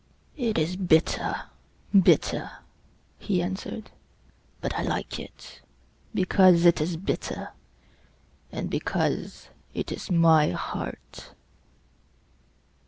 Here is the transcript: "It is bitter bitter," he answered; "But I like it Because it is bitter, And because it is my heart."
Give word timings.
"It 0.35 0.57
is 0.57 0.77
bitter 0.77 1.41
bitter," 1.93 2.49
he 3.19 3.39
answered; 3.39 3.91
"But 4.59 4.73
I 4.73 4.81
like 4.81 5.19
it 5.19 5.61
Because 6.15 6.65
it 6.65 6.81
is 6.81 6.97
bitter, 6.97 7.49
And 8.51 8.67
because 8.71 9.49
it 9.75 9.91
is 9.91 10.09
my 10.09 10.49
heart." 10.53 11.35